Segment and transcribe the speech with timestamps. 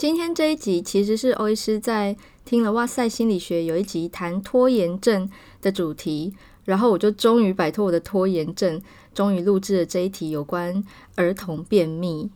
[0.00, 2.16] 今天这一集其实是欧医师在
[2.46, 5.30] 听了《哇塞心理学》有一集谈拖延症
[5.60, 6.34] 的主题，
[6.64, 8.80] 然后我就终于摆脱我的拖延症，
[9.12, 10.82] 终于录制了这一题有关
[11.16, 12.30] 儿童便秘。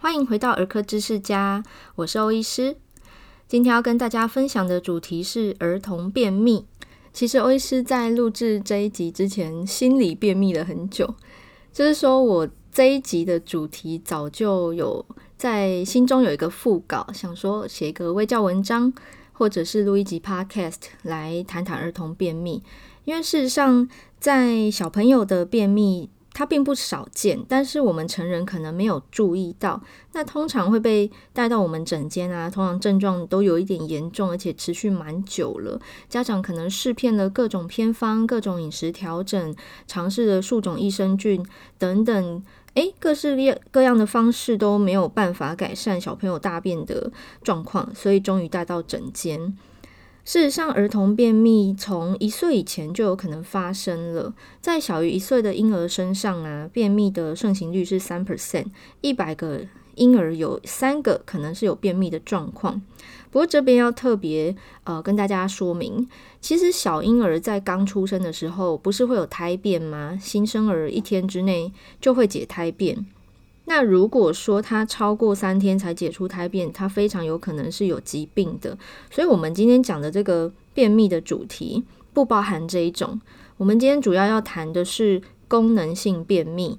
[0.00, 1.62] 欢迎回到儿科知识家，
[1.96, 2.78] 我是欧医师。
[3.54, 6.66] 今天要跟大家分享的主题是儿童便秘。
[7.12, 11.14] 其实欧医师在录制这一集之前，心里便秘了很久。
[11.72, 18.92] 就是说我这一集的主题早就有在心中有一个副稿，想说写一个微教文章，
[19.32, 22.60] 或者是录一集 Podcast 来谈谈儿童便秘。
[23.04, 29.80] 因为事实上，在小朋友的便秘，它并不少见，但是我们成人可能没有注意到。
[30.12, 35.80] 那通常会被带到我们诊间啊，通常症状都有一点严重，而且持续蛮久了。
[36.08, 39.54] 家长可能试遍了各种偏方、各种饮食调整，
[39.86, 41.46] 尝试了数种益生菌
[41.78, 42.42] 等等，
[42.74, 43.36] 诶，各式
[43.70, 47.12] 各样的方式都没有办法改善小朋友大便的
[47.44, 49.56] 状况，所以终于带到诊间。
[50.24, 54.34] 事实上，儿童便秘从一岁以前就有可能发生了。
[54.60, 58.66] 在小于一岁的婴儿身上啊，便秘的盛行率是三 percent，
[59.02, 59.60] 一百个
[59.96, 62.80] 婴儿有三个可能是有便秘的状况。
[63.30, 66.08] 不过这边要特别呃跟大家说明，
[66.40, 70.18] 其实小婴儿在刚出生的时候不是会有胎便吗？
[70.18, 73.04] 新生儿一天之内就会解胎便。
[73.66, 78.76] 那如果说他超过三天才解除胎便，他非常有可能是有疾病的。
[79.10, 83.20] 所以，我们今天讲的这个便秘的主题不包含这一种。
[83.56, 86.78] 我们今天主要要谈的是功能性便秘。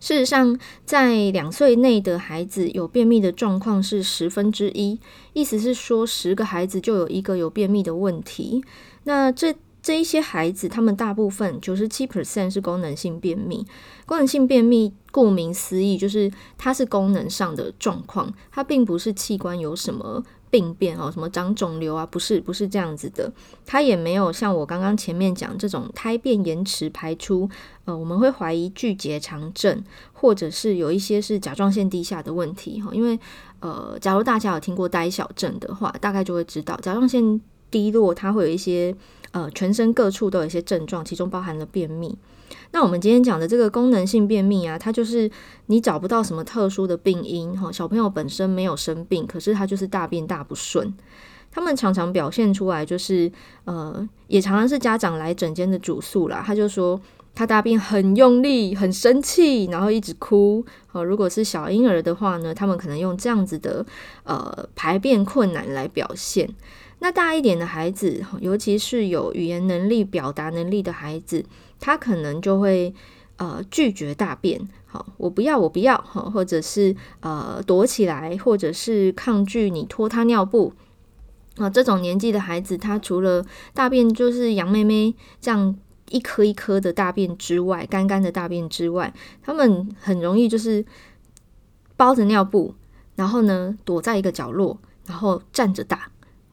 [0.00, 5.00] 事实上，在两岁内的孩子有便秘的状况是十分之一，
[5.32, 8.62] 意思是说十个孩子就有一个有便秘的问题。
[9.02, 9.52] 那这
[9.88, 13.66] 这一些孩子，他们大部分九十七 percent 是功能性便秘。
[14.04, 23.32] 功能性便秘顾名思义，就是它是功能上的状况，它并不是器官有什么病变哦，什么长肿瘤啊，不是，不是这样子的。
[23.64, 27.48] 它也没有像我刚刚前面讲这种胎便延迟排出，
[27.86, 29.82] 呃，我们会怀疑巨结肠症，
[30.12, 32.90] 或者是有一些是甲状腺低下的问题哈。
[32.92, 33.18] 因为
[33.60, 38.94] 呃，假如大家有听过呆小症的话，大概就会知道甲状腺低落，它会有一些。
[39.38, 42.18] 呃，全身各处都有一些症状，其中包含了便秘。
[42.72, 45.30] 那我们今天讲的这个功能性便秘啊，它就是
[45.66, 50.92] 你找不到什么特殊的病因哈，小朋友本身没有生病，可是他就是大便大不顺。
[51.52, 53.30] 他们常常表现出来就是，
[53.64, 56.42] 呃，也常常是家长来诊间的主诉啦。
[56.44, 57.00] 他就说
[57.32, 60.64] 他大便很用力，很生气，然后一直哭。
[60.90, 63.86] 哦，如果是小婴儿的话呢，他们可能用这样子的
[64.24, 66.48] 呃排便困难来表现。
[67.00, 71.44] 那大一点的孩子，尤其是有语言能力、表达能力的孩子，
[71.78, 72.92] 他可能就会
[73.36, 80.72] 呃拒绝大便，好，我不要，我不要，或者是呃躲起来，或者是抗拒你脱他尿布
[81.56, 81.70] 啊。
[81.70, 85.76] 这种年纪的孩子，他除了大便就是羊妹妹这样
[86.10, 90.84] 一颗一颗的大便之外，干干的大便之外，他们很容易就是
[91.96, 92.74] 包着尿布，
[93.14, 96.10] 然后呢躲在一个角落，然后站着大。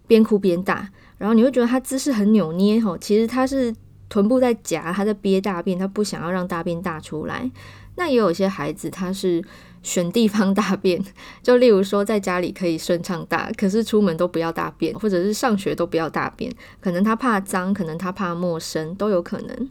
[0.08, 3.74] 边哭边大，然后你会觉得他姿势很扭捏吼，其实他是
[4.10, 7.50] 臀部在夹，他在憋大便，他不想要让大便大出来。
[7.98, 9.42] 那也有些孩子他是
[9.82, 11.02] 选地方大便，
[11.42, 16.52] 就例如说在家里可以顺畅大，可是出门都不要大便，或者是上学都不要大便，
[16.82, 19.70] 可能他怕脏，可能他怕陌生，都有可能。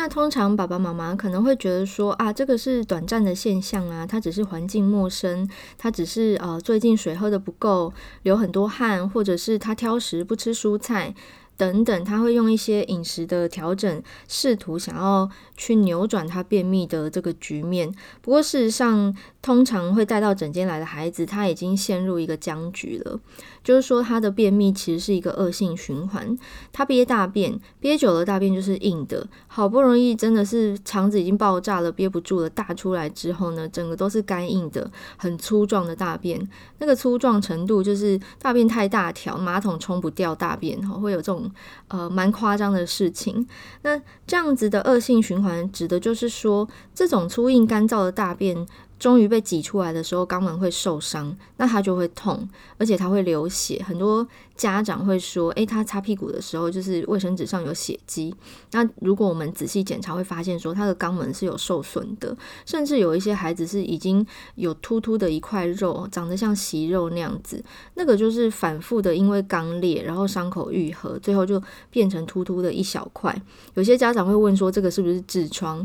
[0.00, 5.46] 那通常爸爸妈妈可能会觉得说啊，这个是短暂的现象啊，他只是环境陌生，
[5.76, 11.14] 他只是呃最近水喝的不够，流很多汗，或者是他挑食不吃蔬菜。
[11.60, 15.28] 等等，他会用一些饮食的调整，试图想要
[15.58, 17.94] 去扭转他便秘的这个局面。
[18.22, 23.20] 不过事实上，通常会带到诊间来的孩子，他已经陷入一个僵局了。
[23.62, 26.34] 就是说，他的便秘其实是一个恶性循环。
[26.72, 36.40] 他憋大便，憋久了大便就是硬的，好不容易真的是肠子已经爆炸了，憋不住了，大出来之后呢，整个都是干硬的，很粗壮的大便。
[36.78, 41.49] 那个粗壮程度就是大便太大条，马桶冲不掉大便，会有这种。
[41.88, 43.46] 呃，蛮夸张的事情。
[43.82, 48.66] 那这样子的恶性循环，指的就是说，这种粗硬干燥的大便，
[49.00, 53.82] 终于被挤出来的时候，肛门会受伤，那他就会痛，而且他会流血。
[53.82, 54.24] 很多
[54.54, 58.34] 家长会说：“诶，他擦屁股的时候，就是卫生纸上有血迹。”
[58.72, 62.36] 那如果我们仔细检查，会发现说他的肛门是有受损的，
[62.66, 64.24] 甚至有一些孩子是已经
[64.56, 67.64] 有突突的一块肉，长得像息肉那样子，
[67.94, 73.34] 那个就是反复的因为肛裂，然后伤口愈合，最后就变成突突的一小块。
[73.72, 75.82] 有些家长会问说：“这个是不是痔疮？”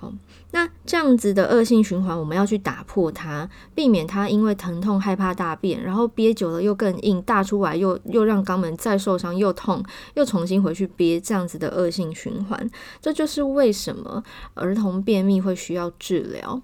[0.00, 0.12] 好，
[0.52, 9.84] 那这样子的恶性循环，我们要去打破它，避免它因为疼痛害怕大便，然后憋久了又更硬，大出来又又让肛门再受伤又痛，
[10.14, 12.70] 又重新回去憋，这样子的恶性循环。
[13.02, 14.22] 这就是为什么
[14.54, 16.62] 儿童便秘会需要治疗。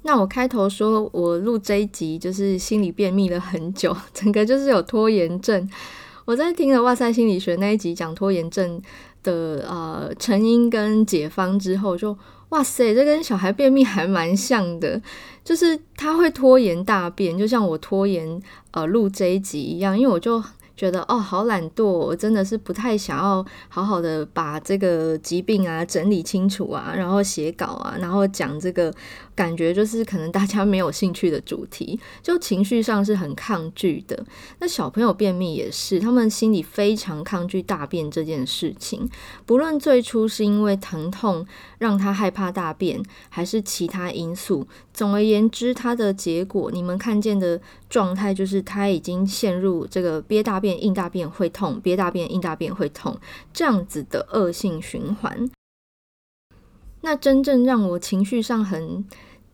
[0.00, 5.68] 那我开头说我录这一集就是心理便秘了很久， 整个就是有拖延症。
[6.24, 8.80] 我在听了《哇塞心理学》那一集讲拖延症
[9.24, 12.16] 的呃成因跟解方之后，就。
[12.50, 15.02] 哇塞，这跟小孩便秘还蛮像的，
[15.42, 18.40] 就是他会拖延大便，就像我拖延
[18.70, 20.40] 呃录这一集一样，因为我就。
[20.76, 28.92] 觉得哦，好懒惰，我真的是不太想要好好的把这个疾病啊整理清楚啊，然后写稿啊，然后讲这个
[29.36, 34.26] 感觉就是可能大家没有兴趣的主题， 就情绪上是很抗拒的。
[34.58, 39.08] 那小朋友便秘也是，他们心里非常抗拒大便这件事情，
[39.46, 41.46] 不论最初是因为疼痛
[41.78, 50.54] 让他害怕大便，还是其他因素，总而言之，他的结果你们看见的状态就是他已经陷入这个憋大。
[50.64, 53.18] 便硬大便会痛，憋大便硬大便会痛，
[53.52, 55.50] 这样子的恶性循环。
[57.04, 59.04] 那真正让我情绪上很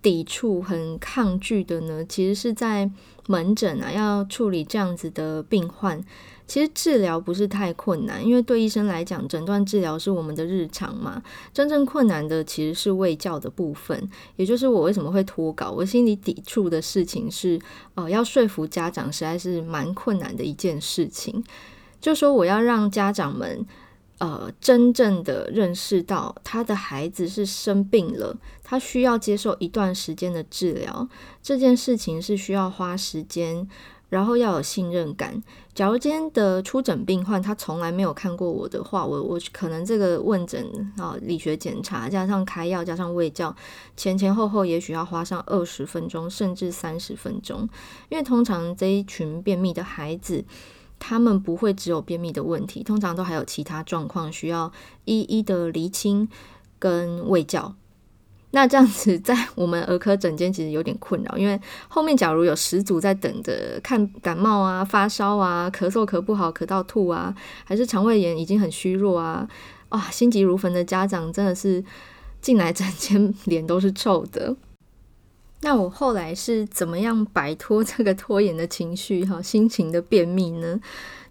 [0.00, 2.88] 抵触、很抗拒的呢，其实是在
[3.26, 6.00] 门诊啊，要处理这样子的病患。
[6.46, 11.20] 其实治疗不是太困难，因为对医生来讲，诊断治疗是我们的日常嘛。
[11.52, 15.72] 真正困难的其实是卫教的部分，也就是我为什么会脱稿。
[15.72, 17.60] 我心里抵触的事情是，
[17.96, 21.42] 呃，要说服家长实在是蛮困难的一件事情。
[22.00, 23.66] 就说我要让家长们，
[24.20, 31.08] 呃，真正的认识到他的孩子是生病了，他需要接受一段时间的治疗，
[31.42, 33.68] 这件事情是需要花时间。
[34.10, 35.40] 然后要有信任感。
[35.72, 40.66] 假如今天的出诊病患他从来没有看过我的话，我我可能这个问诊
[40.98, 43.54] 啊、理学检查加上开药加上喂教，
[43.96, 47.60] 前前后后也许要花上二十分钟甚至三十分钟。
[48.08, 50.44] 因为通常这一群便秘的孩子，
[51.00, 54.70] 他们不会只有便秘的问题，通常都还有其他状况需要
[55.04, 56.28] 一一的厘清
[56.78, 57.74] 跟卫教。
[58.52, 69.48] 那这样子，在我们儿科诊间其实有点困扰，因为后面假如有十组在等着看感冒啊、发烧啊、咳嗽咳不好、咳到吐啊，还是肠胃炎已经很虚弱啊，
[69.88, 71.82] 啊，心急如焚的家长真的是
[72.40, 74.56] 进来诊间 脸都是臭的。
[75.62, 80.80] 那我后来是怎么样摆脱这个拖延的情绪哈，心情的便秘呢？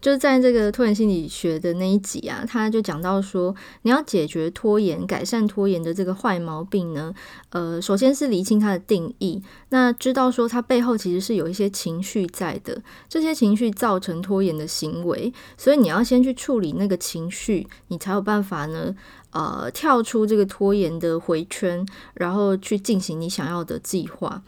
[0.01, 7.13] 就是在这个拖延心理学的那一集啊，他就讲到说，你要解决拖延、改善拖延的这个坏毛病呢，
[7.49, 18.95] 呃，首先是厘清它的定义，那知道说它背后其实是有一些情绪在的，这些情绪造成拖延的行为，所以你要先去处理那个情绪，你才有办法呢，
[19.31, 21.85] 呃，跳出这个拖延的回圈，
[22.15, 24.41] 然后去进行你想要的计划。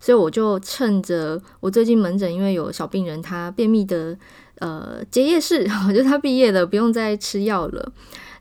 [0.00, 4.16] 所以我就趁着我最近门诊，因为有小病人他便秘的。
[4.60, 5.64] 呃，结业式，
[5.94, 7.92] 就他毕业了，不用再吃药了。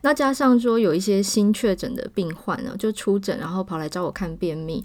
[0.01, 4.83] 那加上说有一些新确诊的病患呢，就出诊，然后跑来找我看便秘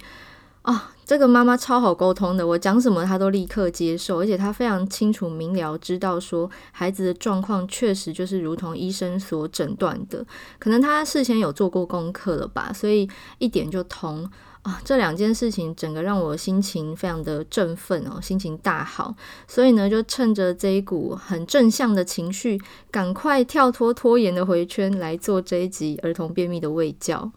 [0.61, 0.92] 啊。
[1.05, 10.25] 这个妈妈超好沟通的，我讲什么她都立刻接受，而且她非常清楚明了知道说孩子的状况确实就是如同医生所诊断的，
[10.59, 14.29] 可能她事先有做过功课了吧，所以一点就通。
[14.63, 19.13] 啊，这两件事情整个让我心情非常的振奋哦，心情大好，
[19.49, 27.33] 所以呢，就趁着这一股很正向的情绪，赶快跳脱拖延的回圈来做这一集儿童便秘的喂教。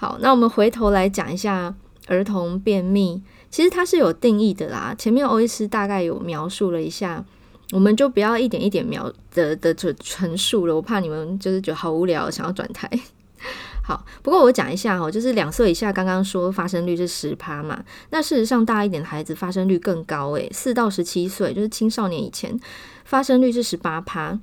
[0.00, 1.74] 好，那我们回头来讲一下
[2.06, 7.22] 儿童便秘，其实它是有定义的啦，前面欧医师大概有描述了一下。
[7.72, 12.90] 我们就不要一点一点描的的这陈述了，我怕你们就是觉得好无聊，想要转台。
[13.84, 22.58] 好，不过我讲一下哦，就是两岁以下，刚刚说发生率是十趴嘛，那事实上大一点的孩子发生率更高诶，四到十七岁就是青少年以前
[23.04, 24.40] 发生率是十八趴。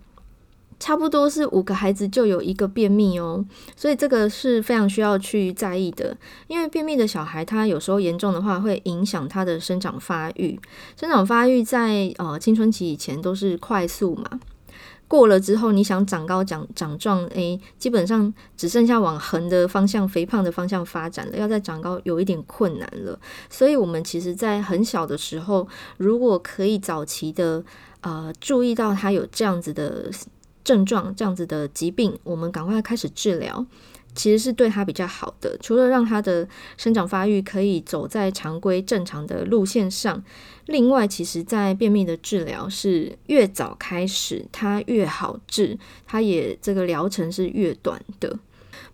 [0.80, 3.44] 差不多是五个孩子就有一个便秘哦，
[3.76, 6.16] 所以这个是非常需要去在意的。
[6.48, 10.60] 因为便秘的小孩，他有时候严重的话会影响他的生长发育。
[11.00, 14.40] 生长发育在呃青春期以前都是快速嘛，
[15.08, 21.38] 过了之后，你想长高、长长壮，诶，基本上只剩下往横的方向、肥胖的方向发展了。
[21.38, 23.20] 要再长高，有一点困难了。
[23.50, 25.68] 所以，我们其实在很小的时候，
[25.98, 27.64] 如果可以早期的
[28.02, 30.12] 呃注意到他有这样子的
[30.68, 33.66] 症状、这样子的疾病，我们赶快开始治疗。
[34.14, 36.46] 其实是对他比较好的，除了让他的
[36.76, 40.22] 生长发育可以走在常规正常的路线上，
[40.66, 48.38] 另外，其实，在便秘的治疗是越早开始，它越好治，它也这个疗程是越短的。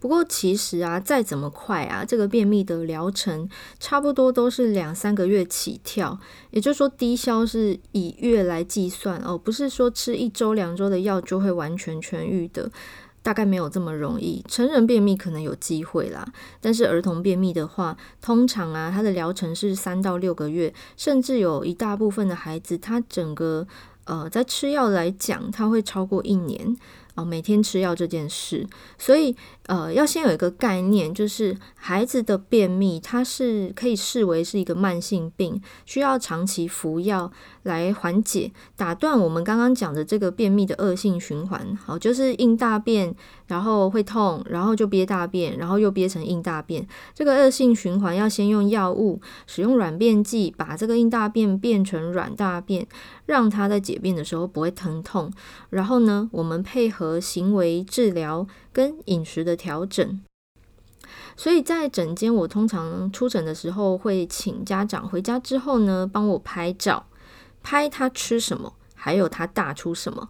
[0.03, 3.47] 不过，其实啊，再怎么快啊，这个便秘的疗程
[3.79, 6.19] 差不多都是两三个月起跳，
[6.51, 12.69] 也就是说，低消是以月来计算哦，不是说吃一周两周的药就会完全痊愈的。
[13.21, 16.27] 大概没有这么容易，成人便秘可能有机会啦，
[16.59, 23.65] 但是儿童便秘的话，通常啊，它的疗程是三到六个月，甚至有一大部分的孩子，他整个
[24.03, 26.75] 呃，在吃药来讲，他会超过一年。
[27.15, 28.65] 哦，每天吃药这件事，
[28.97, 29.35] 所以
[29.67, 41.77] 呃，要先有一个概念，就是孩子的便秘，它是可以视为是一个慢性病，需要长期服药来缓解，打断我们刚刚讲的这个便秘的恶性循环。
[41.85, 43.13] 好，就是硬大便，
[43.45, 52.87] 然后会痛，然后就憋大便，然后又憋成硬大便，这个恶性循环要先用药物，使用软便剂，把这个硬大便变成软大便，
[53.27, 55.31] 让它在解便的时候不会疼痛。
[55.69, 57.02] 然后呢，我们配合。
[57.03, 60.21] 和行为治疗跟饮食的调整，
[61.35, 67.07] 所以在诊间，我通常出诊的时候会请家长回家之后呢，帮我拍照，
[67.61, 70.29] 拍他吃什么，还有他大出什么。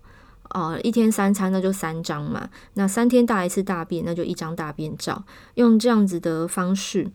[0.50, 7.12] 哦，一天三餐那就三张嘛，那三天大一次大便，那就一张大便照，用这样子的方式。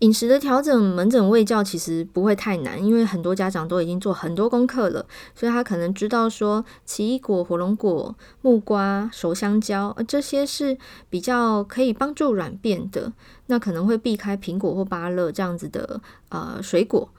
[0.00, 10.78] 饮食的调整，门诊卫教其实不会太难，因为很多家长都已经做很多功课了，所以他可能知道说奇异果、火龙果、木瓜、熟香蕉，这些是
[11.10, 13.12] 比较可以帮助软便的，
[13.46, 17.10] 那可能会避开苹果或芭乐这样子的呃水果。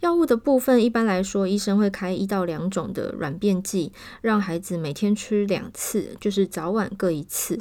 [0.00, 7.60] 药物的部分，一般来说，医生会开一到两种的软便剂，让孩子每天吃两次，就是早晚各一次。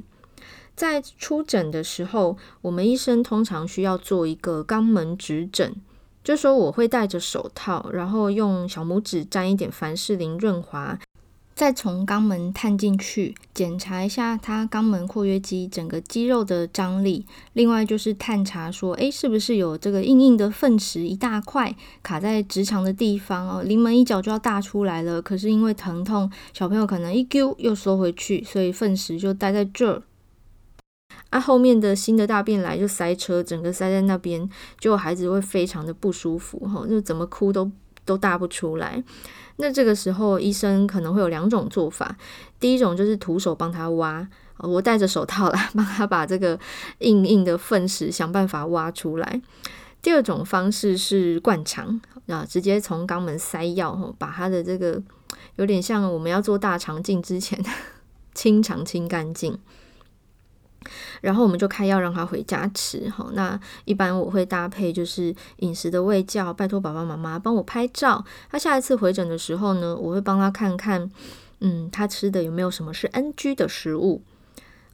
[0.77, 5.75] 在出诊的时候，我们医生通常需要做一个肛门指诊，
[6.24, 11.00] 就说我会戴着手套，然后用小拇指沾一点凡士林润滑，
[11.55, 17.25] 再从肛门探进去检查一下他肛门括约肌整个肌肉的张力。
[17.53, 30.03] 另外就是探查说，诶，是不是有这个硬硬的粪石一大块卡在直肠的地方哦，临门一脚就要大出来了，可是因为疼痛，小朋友可能一丢又缩回去，所以粪石就待在这儿。
[31.29, 37.69] 啊，后面的新的大便来就塞车，整个塞在那边，就孩子会非常的不舒服，哈，就怎么哭都
[38.05, 39.03] 都大不出来。
[39.57, 42.15] 那这个时候，医生可能会有两种做法，
[42.60, 44.25] 第一种就是徒手帮他挖，
[44.60, 46.57] 我戴着手套来帮他把这个
[47.00, 49.41] 硬硬的粪石想办法挖出来。
[50.01, 55.01] 第二种方式是灌肠，啊，直接从肛门塞药，把他的这个
[55.55, 57.62] 有点像我们要做大肠镜之前
[58.34, 59.60] 清肠清干净。
[61.22, 68.24] 然后我们就开药让他回家吃，好，那一般我会搭配就是饮食的卫教，拜托爸爸妈妈帮我拍照。
[68.50, 71.10] 他下一次回诊的时候呢，我会帮他看看，
[71.60, 74.22] 嗯，他吃的有没有什么是 NG 的食物。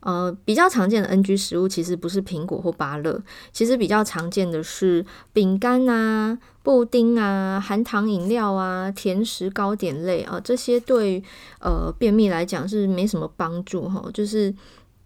[0.06, 3.22] 呃，比较常见的 NG 食物其实不是苹果或芭乐，
[3.54, 11.24] 其实比较常见的是饼干啊、布丁啊、含糖饮料啊、甜食糕点类啊，这些对
[11.62, 14.54] 呃便秘来讲是没什么帮助哈，就是。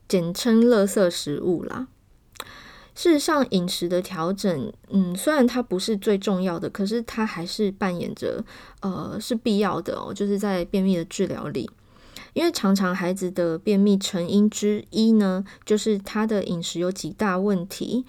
[0.08, 1.88] 简称垃圾食物啦。
[2.96, 8.44] 事实上，饮食的调整，嗯，虽然它不是最重要的，可是它还是扮演着，
[8.82, 10.12] 呃，是必要的哦。
[10.12, 11.70] 就是在便秘的治疗里，
[12.34, 18.04] 因为常常孩子的便秘成因之一呢，就是他的饮食有几大问题。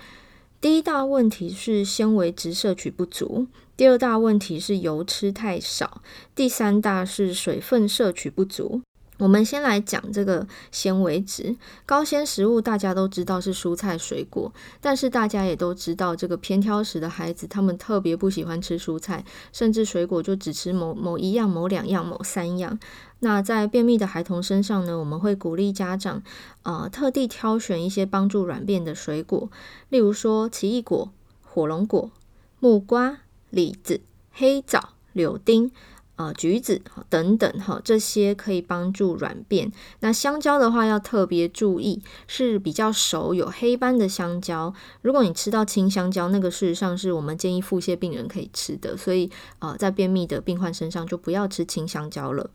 [0.59, 6.01] 第一大问题是纤维质摄取不足，第二大问题是油吃太少，
[6.35, 8.81] 第三大是水分摄取不足。
[9.19, 22.79] 我们先来讲这个纤维质，高纤食物大家都知道是蔬菜水果，但是大家也都知道，这个偏挑食的孩子，他们特别不喜欢吃蔬菜，甚至水果就只吃某某一样、某两样、某三样。
[23.19, 26.23] 那在便秘的孩童身上呢，我们会鼓励家长，
[26.63, 29.51] 呃，特地挑选一些帮助软便的水果，
[29.89, 31.11] 例如说奇异果、
[31.43, 32.13] 火龙果、
[32.61, 33.19] 木瓜、
[33.51, 34.01] 李子、
[34.33, 35.73] 黑枣、柳丁。
[36.19, 39.71] 啊，橘子等等哈，这些可以帮助软便。
[40.01, 44.75] 那香蕉的话要特别注意，是比较熟有黑斑的香蕉。
[45.03, 52.51] 如果你吃到青香蕉，那个事实上是我们建议腹泻病人可以吃的，所以啊，在便秘的病患身上就不要吃青香蕉了。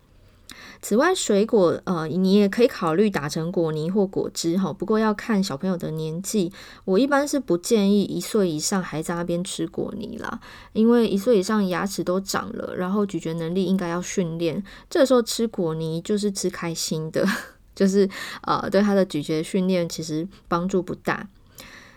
[0.82, 4.74] 此外，水果呃，你也可以考虑打成果泥或果汁哈。
[4.74, 6.52] 不过要看小朋友的年纪，
[6.86, 10.40] 我一般是不建议一岁以上还在那边吃果泥啦，
[10.74, 14.64] 因为一岁以上牙齿都长了，然后咀嚼能力应该要训练。
[14.90, 17.26] 这时候吃果泥就是吃开心的，
[17.74, 18.10] 就是
[18.42, 21.28] 呃，对他的咀嚼训练其实帮助不大。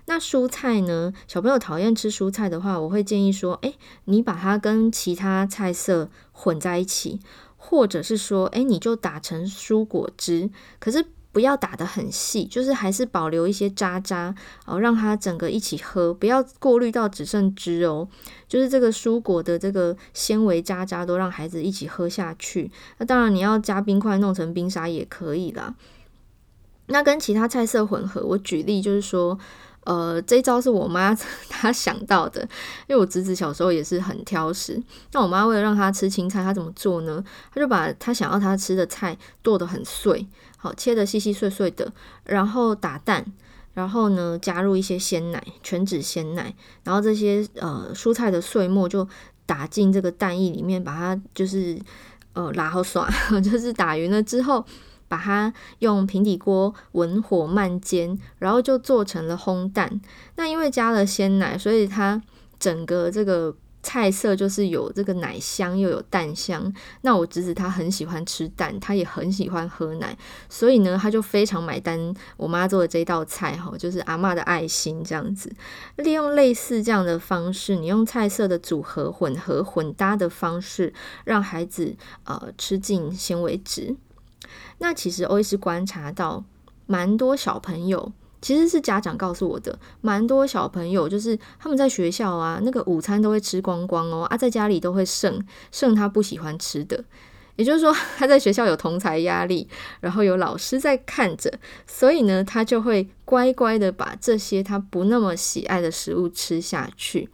[0.09, 1.13] 那蔬菜呢？
[1.27, 7.19] 小朋友讨厌吃蔬菜的话，我会建议说，诶，你把它跟其他菜色混在一起。
[7.69, 14.33] 或者是说，诶，你就打成蔬果汁，可是不要打得很细，就是还是保留一些渣渣
[14.67, 18.09] 哦，让它整个一起喝，不要过滤到只剩汁哦。
[18.47, 22.71] 就是这个蔬果的这个纤维渣渣都让孩子一起喝下去。
[22.99, 25.75] 那当然你要加冰块弄成冰沙也可以啦。
[26.87, 29.37] 那跟其他菜色混合，我举例就是说。
[29.87, 31.17] 呃，这一招是我妈
[31.49, 32.43] 她想到的，
[32.89, 34.83] 因为我侄子小时候也是很挑食。
[35.13, 37.23] 那我妈为了让他吃青菜，她怎么做呢？
[37.55, 40.27] 她就把她想要他吃的菜剁得很碎，
[40.57, 41.93] 好，切得细细碎碎的，
[42.25, 43.25] 然后打蛋，
[43.75, 46.53] 然后呢加入一些鲜奶，全脂鲜奶，
[46.83, 49.09] 然后这些呃蔬菜的碎末就
[49.47, 51.79] 打进这个蛋液里面，把它就是
[52.33, 53.09] 呃拉好耍，
[53.41, 54.67] 就是打匀了之后。
[55.09, 60.01] 把它用平底锅文火慢煎，然后就做成了烘蛋。
[60.37, 62.21] 那因为加了鲜奶，所以它
[62.59, 66.75] 整个这个菜色就是有这个奶香又有蛋香。
[67.03, 70.17] 那我侄子他很喜欢吃蛋，他也很喜欢喝奶，
[70.49, 75.53] 所以呢，他就非常买单我妈做的这道菜哈，就是阿嬷的爱心这样子。
[75.97, 80.93] 利用类似这样的方式，你用菜色的组合混合混搭的方式，
[81.25, 81.95] 让孩子
[82.25, 83.95] 呃吃进纤维质。
[84.79, 86.45] 那其实欧医师观察到，
[86.87, 97.03] 蛮多小朋友其实是家长告诉我的，蛮多小朋友就是他们在学校啊，那个午餐都会吃光光哦，啊，在家里都会剩剩他不喜欢吃的，
[97.57, 99.67] 也就是说 他在学校有同才压力，
[100.01, 101.53] 然后有老师在看着，
[101.87, 107.29] 所以呢，他就会乖乖的把这些他不那么喜爱的食物吃下去。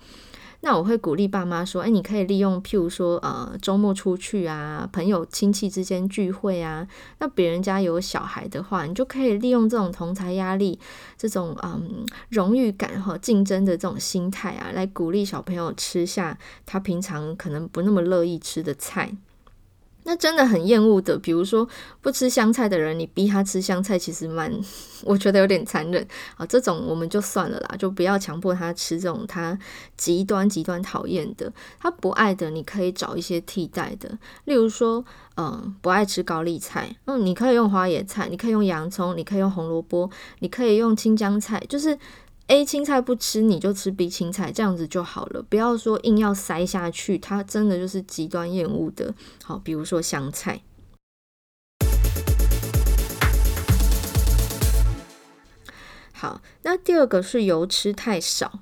[0.65, 6.87] 那我会鼓励爸妈说，哎，你可以利用，譬如说，呃，周末出去啊，朋友亲戚之间聚会啊，
[7.19, 10.79] 那别人家有小孩的话，你就可以利用这种同侪压力、
[11.19, 19.17] 这种嗯荣誉感和竞争的这种心态啊，来鼓励小朋友吃下他平常可能不那么乐意吃的菜。
[20.05, 21.69] 那真的很厌恶的，比如说
[22.01, 24.53] 不吃香菜的人，你逼他吃香菜，其实蛮，
[25.05, 26.45] 我觉得有点残忍啊。
[26.45, 29.59] 这种我们就算了啦，就不要强迫他吃这种他
[29.97, 31.53] 极端极端讨厌的。
[31.79, 35.05] 他不爱的，你可以找一些替代的，例如说，
[35.37, 40.11] 嗯，不爱吃高丽菜，嗯，你可以用花椰菜，你可以用洋葱，你可以用红萝卜，
[40.41, 41.97] 你可以用青江菜，就是。
[42.49, 45.43] A 青菜不吃，你就吃 B 青菜，这样子就好了。
[45.43, 49.15] 不要说硬要塞下去，它真的就是极端厌恶的。
[49.43, 50.61] 好，比如说香菜。
[56.13, 58.61] 好，那第二个是油吃太少。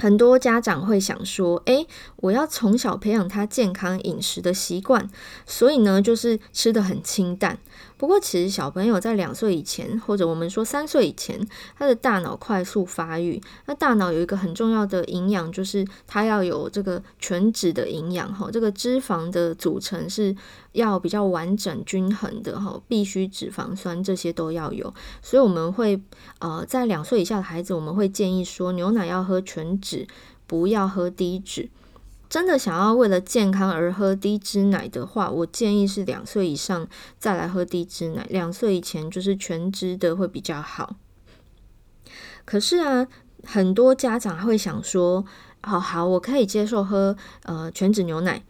[0.00, 5.10] 很多家长会想说：“诶，我要从小培养他健康饮食的习惯，
[5.44, 7.58] 所以呢，就是吃得很清淡。”
[7.98, 11.38] 不过，其实小朋友在两岁以前，或者我们说三岁以前，
[11.76, 13.42] 他的大脑快速发育。
[13.66, 18.48] 那大脑有一个很重要的营养，就是它要有这个全脂的营养哈。
[18.52, 20.34] 这个脂肪的组成是
[20.72, 24.94] 要比较完整均衡的哈，必须脂肪酸这些都要有。
[25.20, 26.00] 所以我们会
[26.38, 30.06] 呃，在两岁以下的孩子，我们会建议说，牛奶要喝全脂，
[30.46, 31.68] 不要喝低脂。
[32.28, 36.86] 真的想要为了健康而喝低脂奶的话，我建议是两岁以上
[37.18, 40.96] 再来喝低脂奶，两岁以前就是全脂的会比较好。
[42.44, 43.06] 可是啊，
[43.44, 45.24] 很多家长会想说，
[45.62, 48.44] 好好，我可以接受喝呃全脂牛奶，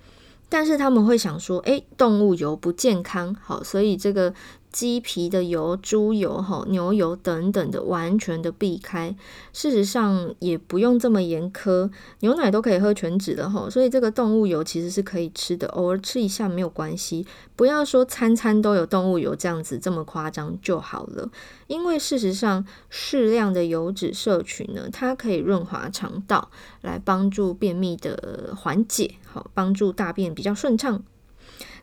[0.49, 4.35] 但是他们会想说，诶，动物油不健康，好，所以这个。
[4.73, 9.15] 鸡皮的油、猪油、哈牛油等等的，完全的避开。
[9.53, 17.27] 事实上也不用这么严苛，牛奶都可以喝全脂的哈，所以这个动物油其实是可以吃的，偶尔吃一下没有关系。
[17.57, 21.29] 不要说餐餐都有动物油这样子这么夸张就好了，
[21.67, 26.51] 因为事实上适量的油脂摄取呢，它可以润滑肠道，
[26.83, 31.03] 来帮助便秘的缓解，好帮助大便比较顺畅。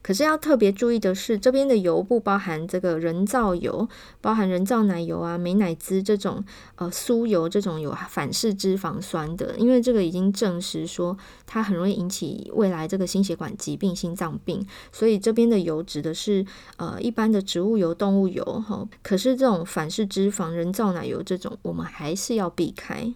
[0.05, 3.89] 可是要特别注意的是，这边的油不包含这个人造油，
[4.21, 16.45] 包含人造奶油啊、美乃滋这种呃酥油这种有反式脂肪酸的，因为这个已经证实说它很容易引起未来这个心血管疾病、心脏病，所以这边的油指的是
[16.77, 18.87] 呃一般的植物油、动物油哈。
[19.01, 23.11] 可是这种反式脂肪、人造奶油这种，我们还是要避开。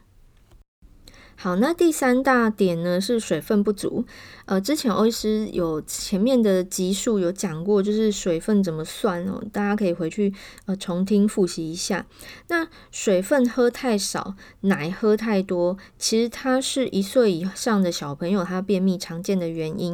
[1.41, 4.04] 好，那第三大点呢是水分不足。
[4.43, 10.34] 呃，之前欧医师有前面的集数有讲过，就是水分怎么算哦，大家可以回去
[10.65, 12.06] 呃重听复习一下。
[12.49, 19.93] 那水分喝太少，奶喝太多，其实它是一岁以上的小朋友他便秘常见的原因，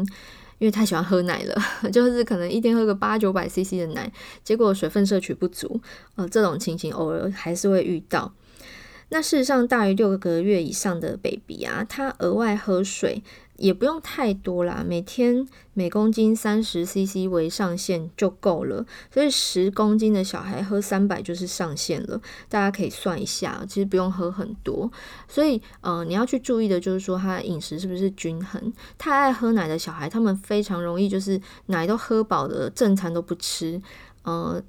[0.58, 1.56] 因为太喜欢喝奶了，
[1.94, 4.12] 就是可能一天喝个八九百 CC 的奶，
[4.44, 5.80] 结果水分摄取不足，
[6.16, 8.34] 呃，这种情形偶尔还是会遇到。
[9.10, 13.24] 那事实上，大于六个月以上的 baby 啊，他额外喝水
[13.58, 18.86] 也不用太多啦，每天每公斤三十 CC 为上限就够了。
[19.14, 24.92] 所以十公斤的小孩喝三百就是上限了，大家可以算一下，其实不用喝很多。
[25.30, 28.74] 所以，呃，你要去注意的就是说，他饮食是不是均衡。
[28.98, 33.80] 太爱喝奶的小孩，他们非常容易就是奶都喝饱了，正餐都不吃，
[34.24, 34.62] 呃。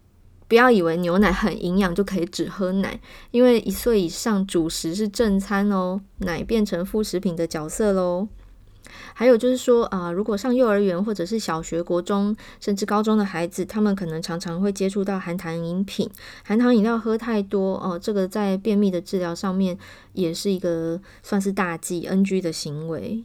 [0.48, 8.28] 不要以为牛奶很营养就可以只喝奶，因为一岁以上主食是正餐哦，奶变成副食品的角色喽。
[9.12, 16.08] 还有就是说啊、如果上幼儿园或者是小学、国中甚至高中的孩子，他们可能常常会接触到含糖饮品，
[16.44, 19.76] 含糖饮料喝太多哦、呃，这个在便秘的治疗上面
[20.12, 23.24] 也是一个算是大忌 NG 的行为。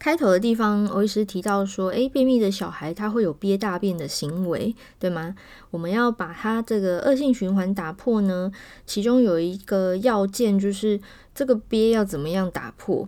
[0.00, 5.34] 开头的地方，欧医师提到说，诶，便秘的小孩他会有憋大便的行为，对吗？
[5.70, 8.50] 我们要把他这个恶性循环打破呢，
[8.86, 10.98] 其中有一个要件就是
[11.34, 13.06] 这个憋要怎么样打破？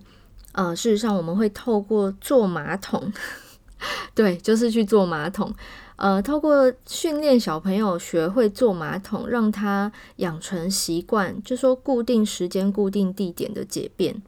[0.52, 3.10] 呃，事实上我们会透过坐马桶，
[4.14, 5.50] 对，就是去坐马桶，
[5.96, 14.20] 呃，透过训练小朋友学会坐马桶，让他养成习惯，就说固定时间、固定地点的解便。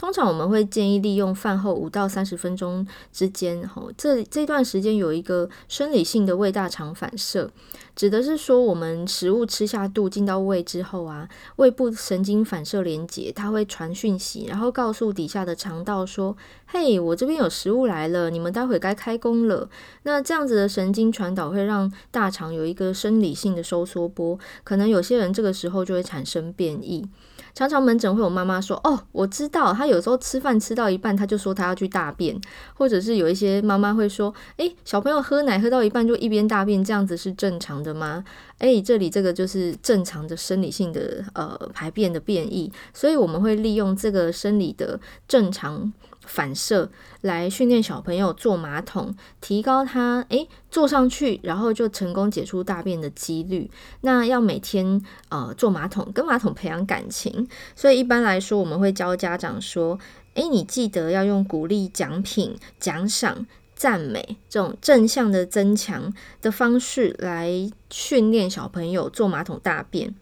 [0.00, 7.50] 通常我们会建议利用饭后五到三十分钟之间，吼，这这段时间有一个生理性的胃大肠反射，
[7.94, 16.34] 指的是说我们食物吃下肚进到胃之后啊，胃部神经反射连结，它会传讯息，然后告诉底下的肠道说
[16.64, 19.68] ：“嘿，我这边有食物来了，你们待会该开工了。”
[20.04, 27.06] 那这样子的神经传导会让大肠有一个生理性的收缩波，可能有些人这个时候就会产生便意。
[27.54, 32.40] 常常门诊会有妈妈说：“哦，我知道，他有时候吃饭吃到一半，他就说他要去大便，
[32.74, 38.24] 或者是有一些妈妈会说：‘诶，小朋友喝奶喝到一半就一边大便，这样子是正常的吗？’
[38.58, 45.92] 诶，这里这个就是正常的生理性的呃排便的变异，所以我们会利用这个生理的正常。”
[46.30, 46.88] 反射
[47.22, 53.68] 来训练小朋友坐马桶，提高他诶坐上去，然后就成功解出大便的几率。
[54.02, 57.48] 那要每天呃坐马桶，跟马桶培养感情。
[57.74, 59.98] 所以一般来说，我们会教家长说：
[60.34, 70.14] 诶，你记得要用鼓励、奖品、奖赏、赞美这种正向的增强的方式来训练小朋友坐马桶大便。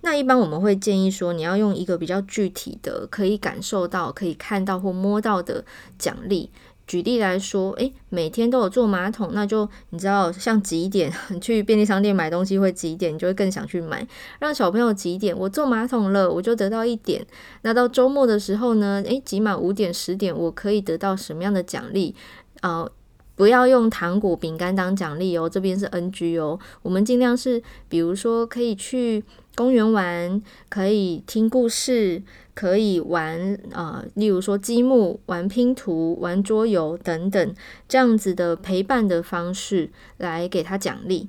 [0.00, 5.64] 那一般我们会建议说，你要用一个比较具体的、可以感受到、可以看到或摸到的
[5.98, 6.50] 奖励。
[6.86, 14.08] 举例来说，诶，每天都有坐马桶，那就你知道，像几点，去便利商店买东西会几点，你就会更想去买。
[14.38, 17.26] 让小朋友几点，我坐马桶了，我就得到一点。
[17.60, 22.14] 那到周末的时候呢，诶，集满五点、十点，我可以得到什么样的奖励？
[22.60, 22.92] 啊、呃，
[23.38, 26.60] 不要用糖果、饼干当奖励哦，这边是 NG 哦。
[26.82, 29.24] 我们尽量是，比如说可以去。
[29.54, 32.22] 公园玩，可以听故事，
[32.54, 37.54] 可以玩啊、呃，例如说积木、玩拼图、玩桌游等等，
[37.88, 41.28] 这样子的陪伴的方式来给他奖励。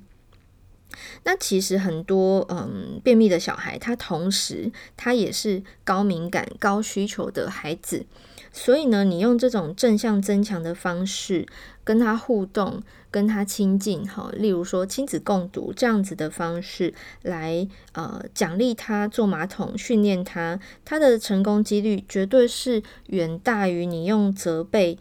[1.24, 8.06] 那其实很多嗯便秘的小孩，他同时他也是高敏感、高需求的孩子，
[8.52, 11.48] 所以呢，你用这种正向增强的方式
[11.90, 12.84] 跟他互动。
[13.12, 25.00] 跟他亲近，哈，例如说亲子共读这样子的方式来，呃，奖励他坐马桶，训练他，他的成功几率绝对是远大于你用责备、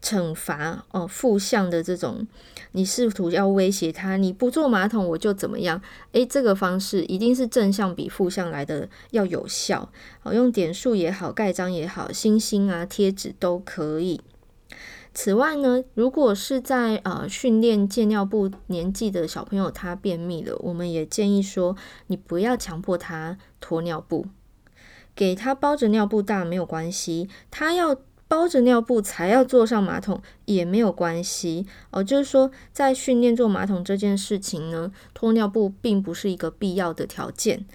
[0.00, 2.24] 惩罚，哦、负向的这种，
[2.70, 5.82] 你试图要威胁他，你不坐马桶我就怎么样？
[6.12, 14.20] 诶，这个方式一定是正向比负向来的要有效，好，用点数也好，盖章也好，星星啊，贴纸都可以。
[15.20, 21.74] 此外呢，如果是在呃训练戒尿布年纪的小朋友，他便秘了，我们也建议说，
[22.06, 24.26] 你不要强迫他脱尿布，
[25.16, 27.96] 给他包着尿布大没有关系，他要
[28.28, 32.04] 包着尿布才要坐上马桶也没有关系哦。
[32.04, 37.66] 就是说，在训练坐马桶这件事情呢，脱尿布并不是一个必要的条件。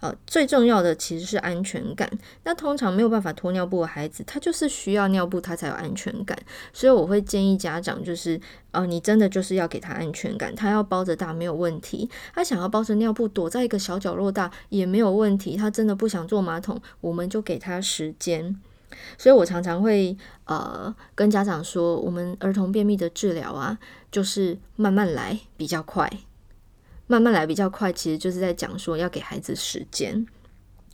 [0.00, 2.10] 呃，最重要的其实是安全感。
[2.44, 6.38] 那通常没有办法脱尿布的孩子，他就是需要尿布，他才有安全感。
[6.72, 10.54] 所以我会建议家长，就是呃，你真的就是要给他安全感。
[10.54, 15.56] 他要包着大没有问题，他想要包着尿布躲在一个小角落大也没有问题。
[15.56, 18.58] 他真的不想坐马桶，我们就给他时间。
[19.16, 23.78] 所以我常常会呃跟家长说，我们儿童便秘的治疗啊，
[24.10, 26.10] 就是慢慢来比较快，
[27.10, 30.24] 慢慢来比较快，其实就是在讲说要给孩子时间。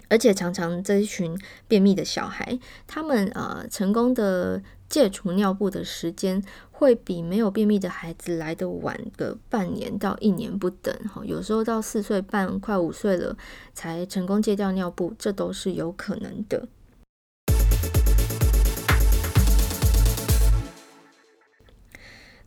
[0.09, 10.96] 而且常常这一群便秘的小孩，他们呃成功的戒除尿布的时间，会比没有便秘的孩子来的晚个半年到一年不等。
[11.12, 13.37] 哈，有时候到四岁半，快五岁了，
[13.74, 16.66] 才成功戒掉尿布，这都是有可能的。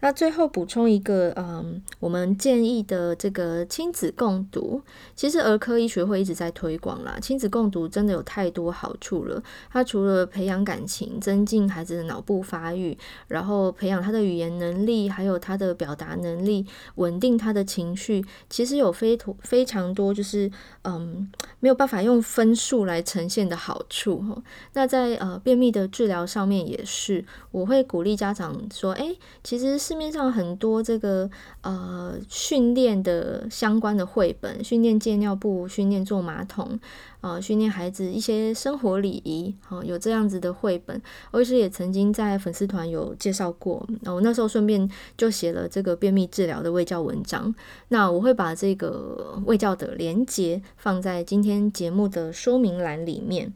[0.01, 4.81] 那最后补充一个，嗯，我们建议的这个亲子共读，
[5.13, 7.17] 其实儿科医学会一直在推广啦。
[7.21, 20.49] 亲子共读真的有太多好处了，它除了培养感情、增进孩子的脑部发育，然后培养他的语言能力，还有他的表达能力，稳定他的情绪，其实有非非常多，就是
[20.83, 24.23] 嗯，没有办法用分数来呈现的好处。
[24.71, 29.77] 那在呃便秘的治疗上面也是，我会鼓励家长说，诶，其实。
[29.89, 31.27] 市面上很多这个
[31.61, 36.79] 呃训练的相关的绘本，训练戒尿布，训练坐马桶，
[37.21, 41.01] 呃，训练孩子一些生活礼仪，好、有这样子的绘本。
[41.31, 47.55] 欧医师也曾经在粉丝团有介绍过，那、我那时候顺便就写了这个便秘治疗的卫教文章。
[47.87, 53.51] 那我会把这个卫教的连结放在今天节目的说明栏里面。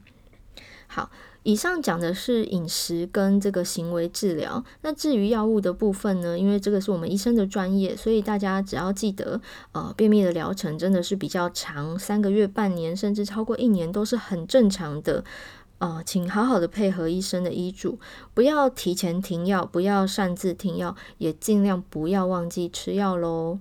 [0.88, 1.12] 好。
[1.43, 4.63] 以上讲的是饮食跟这个行为治疗。
[4.82, 6.39] 那至于药物的部分呢？
[6.39, 9.39] 因为这个是我们医生的专业，所以大家只要记得，
[9.73, 15.23] 呃，便秘的疗程真的是比较长，三个月、半年，甚至超过一年都是很正常的。
[15.79, 17.99] 呃，请好好的配合医生的医嘱，
[18.34, 23.60] 不要提前停药，不要擅自停药，也尽量不要忘记吃药喽。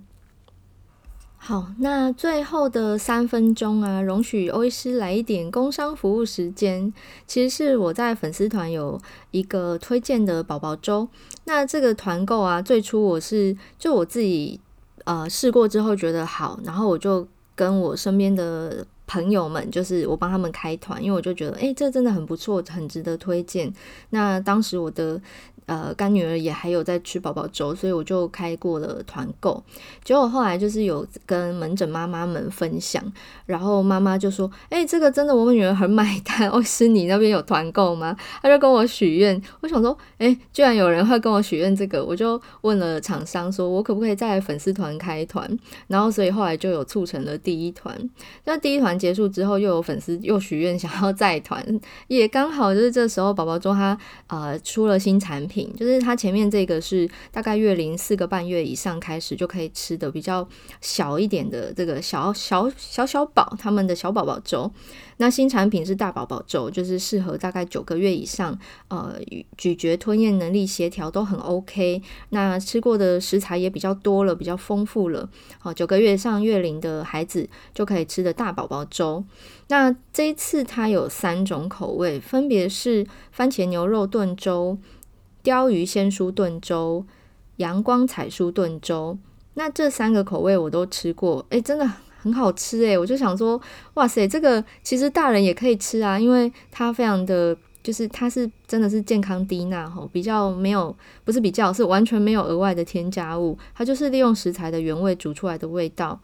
[1.45, 6.93] 好，那最后的三分钟啊，容许欧医师来一点工商服务时间。
[7.27, 8.97] 其实是我在粉丝团有
[9.31, 11.05] 一个推荐的宝宝粥。
[11.43, 14.57] 那这个团购啊，最初我是就我自己
[15.03, 23.69] 呃试过之后觉得好，然后我就跟我身边的朋友们，就是我帮他们开团，因为我就觉得诶，这真的很不错，很值得推荐。
[24.11, 25.21] 那当时我的。
[25.65, 29.63] 呃，干女儿也还有在吃宝宝粥，所以我就开过了团购。
[30.03, 33.01] 结果后来就是有跟门诊妈妈们分享，
[33.45, 39.41] 然后妈妈就说：“哎、这个真的我们女儿很买单哦，是你那边有团购吗？” 她就跟我许愿。
[39.61, 45.49] 我想说，哎、居然有人会跟我许愿这个，我就问了厂商，说我可不可以在粉丝团开团？
[45.87, 47.97] 然后所以后来就有促成了第一团。
[48.43, 51.65] 那第一团结束之后，又有粉丝又许愿想要再团，
[52.07, 53.97] 也刚好就是这时候宝宝粥它
[54.27, 55.52] 呃出了新产品。
[55.53, 60.47] 品就是它前面这个是大概月龄四个半月以上开始就可以吃的比较
[60.81, 64.71] 小一点的这个小小小小宝他们的小宝宝粥，
[65.17, 69.15] 那新产品是大宝宝粥，就是适合大概九个月以上，呃，
[69.55, 79.23] 咀嚼吞咽能力协调都很 OK，那吃过的食材也比较多了，比较丰富了，好，九个月上月龄的孩子就可以吃的大宝宝粥。
[79.67, 84.77] 那这一次它有三种口味，分别是番茄牛肉炖粥。
[85.43, 87.05] 鯛鱼鲜蔬炖粥、
[87.57, 89.17] 阳光彩蔬炖粥，
[89.55, 91.85] 那这三个口味我都吃过，诶，真的
[92.21, 93.59] 很好吃诶，我就想说，
[93.95, 106.19] 哇塞，这个其实大人也可以吃啊，因为它非常的，就是它是真的是健康低钠吼，比较没有，不是比较，是完全没有额外的添加物，它就是利用食材的原味煮出来的味道。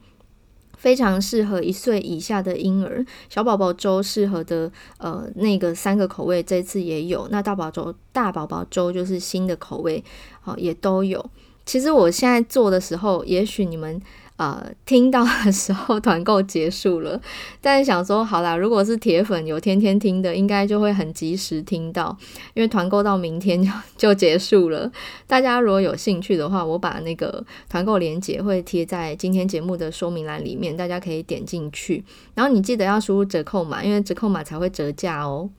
[0.79, 7.27] 非常适合一岁以下的婴儿，小宝宝粥适合的，呃，那个三个口味这次也有。
[7.29, 10.01] 那大宝粥、大宝宝粥就是新的口味，
[10.41, 11.23] 好，也都有。
[11.65, 14.01] 其实我现在做的时候，也许你们。
[14.39, 17.19] 呃，听到的时候团购结束了，
[17.59, 22.17] 但想说好啦，如果是铁粉有天天听的，应该就会很及时听到，
[22.53, 24.89] 因为团购到明天就就结束了。
[25.27, 32.05] 大家如果有兴趣的话，我把那个团购链接会贴在今天节目的说明栏里面，大家可以点进去。
[32.33, 35.49] 然后你记得要输入折扣码，因为折扣码才会折价哦。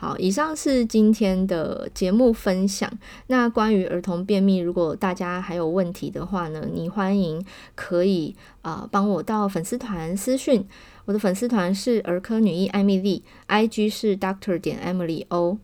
[0.00, 2.90] 好，以上是今天的节目分享。
[3.26, 10.66] 那关于儿童便秘，如果大家还有问题的话呢，你欢迎可以啊帮、我到粉丝团私讯。
[11.04, 15.58] 我的粉丝团是儿科女医艾米丽，IG 是 Doctor 点 Emily O。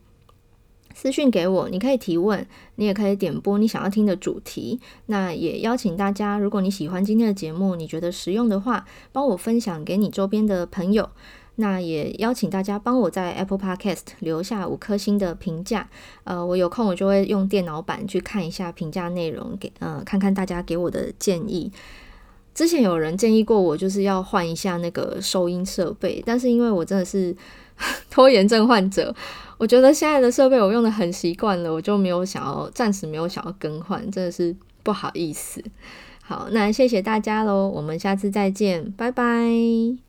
[0.94, 4.78] 私讯给我，你可以提问，你也可以点播你想要听的主题。
[5.06, 11.08] 那也邀请大家，如果你喜欢今天的节目，你觉得实用的话，帮我分享给你周边的朋友。
[11.56, 15.88] 那也邀请大家帮我在 Apple Podcast 留下五颗星的评价。
[16.24, 21.72] 呃，我有空我就会用电脑版去看一下评价内容，给呃看看大家给我的建议。
[22.54, 27.36] 之前有人建议过我，就是要换一下那个收音设备，但是因为我真的是
[28.10, 29.14] 拖延症患者，
[29.58, 35.62] 我觉得现在的设备我用得很习惯了，我就没有想要，暂时没有想要更换，真的是不好意思。
[36.22, 40.05] 好，那谢谢大家喽，我们下次再见，拜拜。